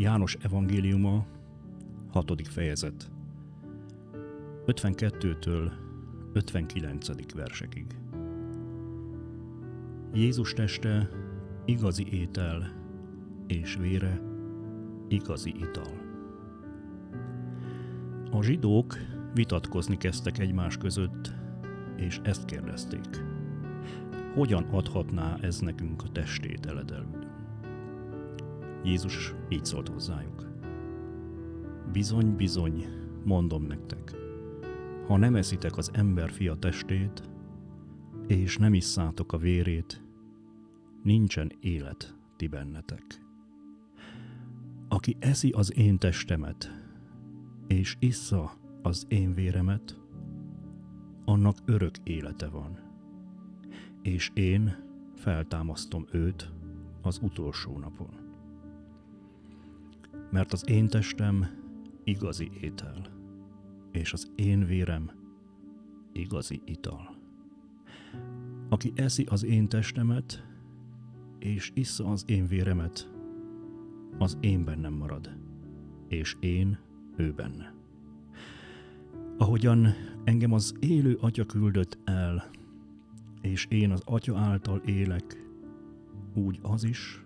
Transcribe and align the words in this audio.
János 0.00 0.36
evangéliuma, 0.40 1.26
6. 2.10 2.48
fejezet. 2.48 3.10
52-től 4.66 5.70
59. 6.32 7.34
versekig. 7.34 7.86
Jézus 10.14 10.52
teste 10.52 11.08
igazi 11.64 12.06
étel, 12.12 12.72
és 13.46 13.76
vére 13.76 14.20
igazi 15.08 15.54
ital. 15.56 15.92
A 18.30 18.42
zsidók 18.42 18.96
vitatkozni 19.34 19.96
kezdtek 19.96 20.38
egymás 20.38 20.76
között, 20.76 21.32
és 21.96 22.20
ezt 22.22 22.44
kérdezték. 22.44 23.24
Hogyan 24.34 24.62
adhatná 24.62 25.36
ez 25.40 25.58
nekünk 25.58 26.02
a 26.02 26.08
testét 26.12 26.66
eledelül? 26.66 27.29
Jézus 28.84 29.34
így 29.48 29.64
szólt 29.64 29.88
hozzájuk. 29.88 30.48
Bizony, 31.92 32.36
bizony, 32.36 32.84
mondom 33.24 33.62
nektek, 33.62 34.16
ha 35.06 35.16
nem 35.16 35.36
eszitek 35.36 35.76
az 35.76 35.90
ember 35.92 36.30
fia 36.30 36.54
testét, 36.54 37.22
és 38.26 38.56
nem 38.56 38.74
isszátok 38.74 39.32
a 39.32 39.38
vérét, 39.38 40.04
nincsen 41.02 41.52
élet 41.60 42.16
ti 42.36 42.46
bennetek. 42.46 43.04
Aki 44.88 45.16
eszi 45.18 45.50
az 45.50 45.76
én 45.76 45.98
testemet, 45.98 46.70
és 47.66 47.96
issza 47.98 48.52
az 48.82 49.06
én 49.08 49.34
véremet, 49.34 49.98
annak 51.24 51.56
örök 51.64 51.94
élete 52.02 52.48
van, 52.48 52.78
és 54.02 54.30
én 54.34 54.76
feltámasztom 55.14 56.06
őt 56.12 56.52
az 57.02 57.18
utolsó 57.22 57.78
napon. 57.78 58.29
Mert 60.30 60.52
az 60.52 60.68
én 60.68 60.88
testem 60.88 61.46
igazi 62.04 62.50
étel, 62.60 63.06
és 63.92 64.12
az 64.12 64.30
én 64.34 64.66
vérem 64.66 65.10
igazi 66.12 66.62
ital. 66.64 67.18
Aki 68.68 68.92
eszi 68.94 69.26
az 69.28 69.44
én 69.44 69.68
testemet, 69.68 70.46
és 71.38 71.70
issza 71.74 72.04
az 72.04 72.24
én 72.26 72.46
véremet, 72.46 73.10
az 74.18 74.38
én 74.40 74.64
bennem 74.64 74.92
marad, 74.92 75.36
és 76.08 76.36
én 76.40 76.78
ő 77.16 77.32
benne. 77.32 77.74
Ahogyan 79.38 79.86
engem 80.24 80.52
az 80.52 80.74
élő 80.80 81.18
atya 81.20 81.44
küldött 81.44 81.98
el, 82.04 82.50
és 83.40 83.66
én 83.68 83.90
az 83.90 84.02
atya 84.04 84.38
által 84.38 84.78
élek, 84.78 85.48
úgy 86.34 86.58
az 86.62 86.84
is, 86.84 87.24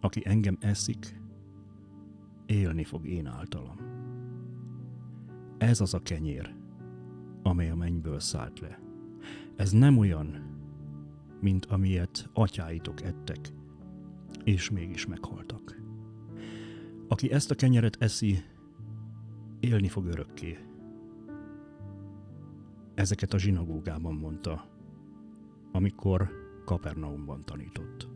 aki 0.00 0.22
engem 0.24 0.56
eszik, 0.60 1.20
élni 2.46 2.84
fog 2.84 3.06
én 3.06 3.26
általam. 3.26 3.76
Ez 5.58 5.80
az 5.80 5.94
a 5.94 6.02
kenyér, 6.02 6.54
amely 7.42 7.70
a 7.70 7.74
mennyből 7.74 8.20
szállt 8.20 8.60
le. 8.60 8.80
Ez 9.56 9.70
nem 9.70 9.98
olyan, 9.98 10.54
mint 11.40 11.64
amilyet 11.64 12.30
atyáitok 12.32 13.02
ettek, 13.02 13.52
és 14.44 14.70
mégis 14.70 15.06
meghaltak. 15.06 15.80
Aki 17.08 17.32
ezt 17.32 17.50
a 17.50 17.54
kenyeret 17.54 17.96
eszi, 18.00 18.38
élni 19.60 19.88
fog 19.88 20.06
örökké. 20.06 20.58
Ezeket 22.94 23.32
a 23.32 23.38
zsinagógában 23.38 24.14
mondta, 24.14 24.68
amikor 25.72 26.30
Kapernaumban 26.64 27.44
tanított. 27.44 28.15